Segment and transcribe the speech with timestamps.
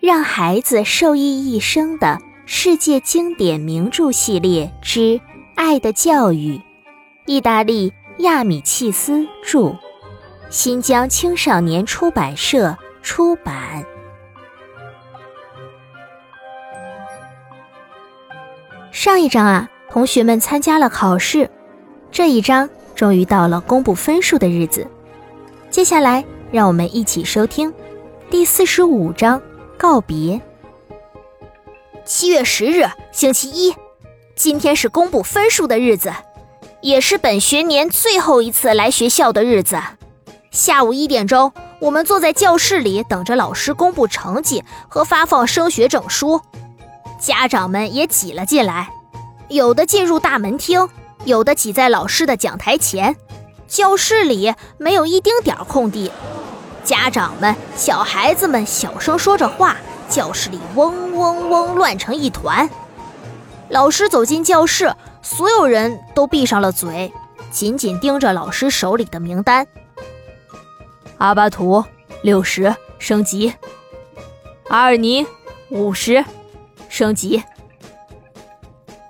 [0.00, 5.00] 让孩子受益一生的世界经典名著系列之
[5.54, 6.56] 《爱的教育》，
[7.26, 9.76] 意大利亚米契斯著，
[10.48, 13.84] 新疆青少年出版社出版。
[18.90, 21.50] 上一章啊，同学们参加了考试，
[22.10, 24.86] 这一章终于到了公布分数的日子。
[25.68, 27.72] 接下来，让我们一起收听
[28.30, 29.40] 第四十五章。
[29.80, 30.38] 告别。
[32.04, 33.74] 七月十日，星期一，
[34.36, 36.12] 今天是公布分数的日子，
[36.82, 39.78] 也是本学年最后一次来学校的日子。
[40.50, 46.42] 下午一点钟，我们坐在教室里等着老师公布成绩和发放升学证书。
[47.18, 48.90] 家长们也挤了进来，
[49.48, 50.90] 有的进入大门厅，
[51.24, 53.16] 有的挤在老师的讲台前。
[53.66, 56.12] 教室里没有一丁点儿空地。
[56.90, 59.76] 家长们、小孩子们小声说着话，
[60.08, 62.68] 教室里嗡嗡嗡乱成一团。
[63.68, 67.12] 老师走进教室，所有人都闭上了嘴，
[67.48, 69.64] 紧紧盯着老师手里的名单。
[71.18, 71.84] 阿巴图
[72.22, 73.54] 六十升级，
[74.66, 75.24] 阿尔尼
[75.68, 76.24] 五十
[76.88, 77.44] 升级，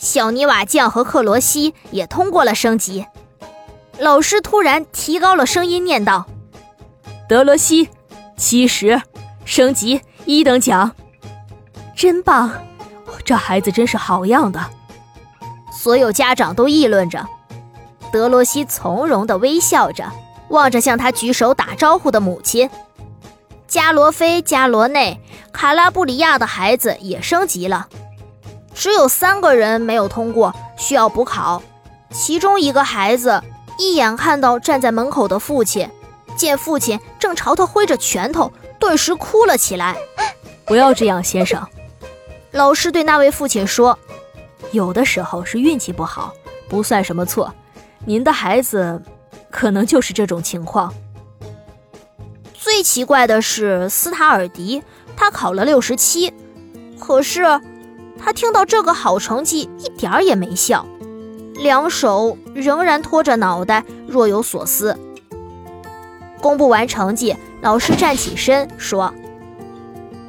[0.00, 3.06] 小泥瓦匠和克罗西也通过了升级。
[4.00, 6.26] 老师突然提高了声音念道。
[7.28, 7.90] 德罗西，
[8.38, 9.02] 七十，
[9.44, 10.90] 升级一等奖，
[11.94, 12.50] 真棒！
[13.22, 14.58] 这孩子真是好样的。
[15.70, 17.26] 所有家长都议论着。
[18.10, 20.10] 德罗西从容地微笑着，
[20.48, 22.70] 望着向他举手打招呼的母亲。
[23.66, 25.20] 加罗菲、加罗内、
[25.52, 27.88] 卡拉布里亚的孩子也升级了，
[28.74, 31.62] 只有三个人没有通过，需要补考。
[32.10, 33.42] 其中一个孩子
[33.76, 35.86] 一眼看到站在门口的父亲。
[36.38, 39.94] 见父亲正朝他挥着拳头，顿时哭了起来。
[40.64, 41.66] 不要这样，先生。
[42.52, 43.98] 老师对那位父亲说
[44.72, 46.32] ：“有的时候是运气不好，
[46.68, 47.52] 不算什么错。
[48.06, 49.02] 您的孩子
[49.50, 50.94] 可能就是这种情况。”
[52.54, 54.82] 最奇怪的是斯塔尔迪，
[55.16, 56.32] 他考了六十七，
[56.98, 57.42] 可是
[58.18, 60.86] 他听到这个好成绩一点儿也没笑，
[61.56, 64.98] 两手仍然托着脑袋，若有所思。
[66.40, 69.12] 公布完成绩，老师站起身说：“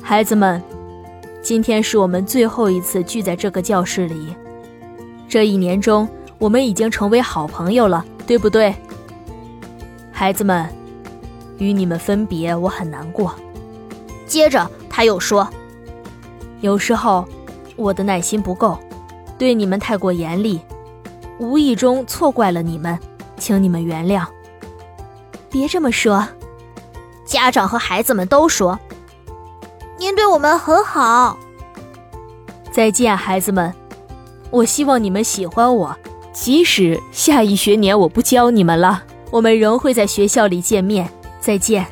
[0.00, 0.62] 孩子们，
[1.42, 4.34] 今天是我们最后一次聚在这个教室里。
[5.28, 6.08] 这一年中，
[6.38, 8.74] 我们已经成为好朋友了，对不对？
[10.12, 10.68] 孩子们，
[11.58, 13.34] 与你们分别，我很难过。”
[14.28, 15.48] 接着他又说
[16.62, 17.24] ：“有时候，
[17.74, 18.78] 我的耐心不够，
[19.36, 20.60] 对你们太过严厉，
[21.38, 22.96] 无意中错怪了你们，
[23.36, 24.24] 请你们原谅。”
[25.50, 26.26] 别这么说，
[27.24, 28.78] 家长和孩子们都说
[29.98, 31.38] ：“您对我们很好。”
[32.70, 33.72] 再见，孩子们，
[34.50, 35.96] 我希望你们喜欢我，
[36.32, 41.10] 即使下一学年我不教你们了，我们仍会在学校里见面。
[41.40, 41.86] 再见。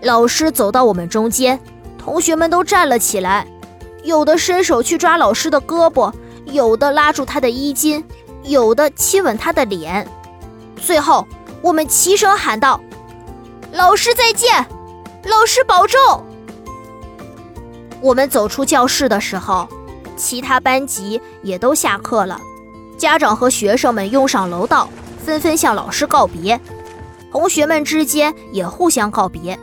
[0.00, 1.60] 老师走到我们中间，
[1.96, 3.46] 同学们都站了起来，
[4.02, 6.12] 有的伸手去抓老师的胳膊，
[6.46, 8.02] 有的拉住他的衣襟，
[8.42, 10.06] 有的亲吻他的脸，
[10.76, 11.26] 最后。
[11.62, 12.80] 我们齐声喊道
[13.72, 14.66] ：“老师再见，
[15.24, 16.26] 老师保重。”
[18.02, 19.68] 我们走出教室的时候，
[20.16, 22.40] 其他班级也都下课了，
[22.98, 24.88] 家长和学生们拥上楼道，
[25.24, 26.60] 纷纷向老师告别，
[27.30, 29.56] 同学们之间也互相告别。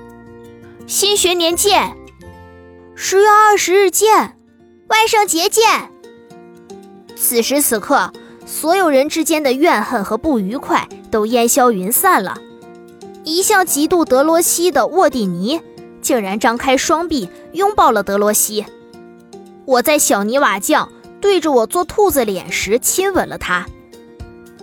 [0.87, 1.95] 新学年见，
[2.95, 4.37] 十月二十日见，
[4.87, 5.91] 万圣节见。
[7.17, 8.11] 此时此刻。
[8.51, 12.35] 所有人之间的怨恨和不愉快都烟消云散了。
[13.23, 15.61] 一向嫉妒德罗西的沃蒂尼，
[16.01, 18.65] 竟然张开双臂拥抱了德罗西。
[19.65, 23.67] 我在小泥瓦匠对着我做兔子脸时亲吻了他。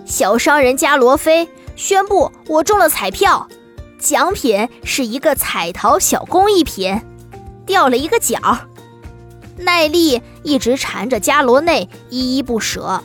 [0.04, 3.46] 小商人加罗菲宣布我中了彩票，
[4.00, 7.00] 奖品是一个彩陶小工艺品，
[7.64, 8.36] 掉了一个角。
[9.56, 13.00] 奈丽一直缠着加罗内，依依不舍。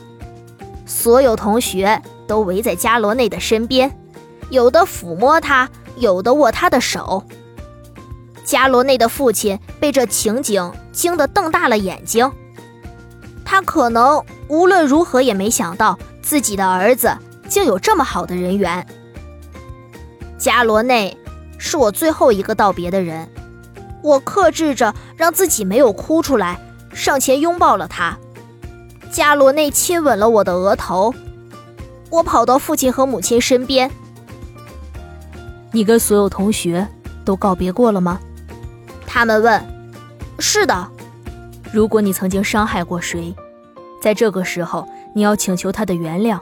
[0.92, 3.90] 所有同学都围在加罗内的身边，
[4.50, 7.24] 有的抚摸他，有的握他的手。
[8.44, 12.30] 加罗内的父亲被这情景惊得瞪大了眼睛，
[13.42, 17.16] 他可能无论如何也没想到自己的儿子
[17.48, 18.86] 竟有这么好的人缘。
[20.36, 21.16] 加罗内
[21.56, 23.26] 是我最后一个道别的人，
[24.02, 26.60] 我克制着让自己没有哭出来，
[26.92, 28.18] 上前拥抱了他。
[29.12, 31.14] 加罗内亲吻了我的额头，
[32.08, 33.90] 我跑到父亲和母亲身边。
[35.70, 36.88] 你跟所有同学
[37.22, 38.18] 都告别过了吗？
[39.06, 39.62] 他们问。
[40.38, 40.88] 是的。
[41.70, 43.34] 如果你曾经伤害过谁，
[44.00, 46.40] 在这个时候你要请求他的原谅。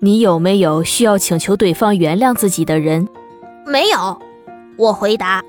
[0.00, 3.08] 你有没有需要请求对方原谅自己的人？
[3.66, 4.20] 没有，
[4.76, 5.42] 我回答。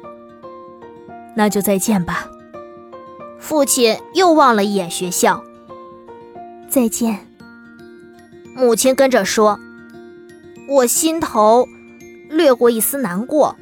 [1.35, 2.25] 那就再见吧。
[3.37, 5.43] 父亲又望了一眼学校。
[6.71, 7.19] 再见。
[8.55, 9.59] 母亲跟着说
[10.67, 11.67] ：“我心头
[12.29, 13.55] 掠过一丝难过，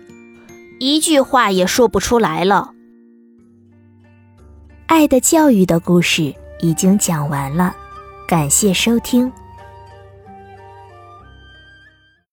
[0.79, 2.73] 一句话也说不出来了。”
[4.87, 7.75] 爱的教育的故事已经讲完了，
[8.27, 9.31] 感谢收听。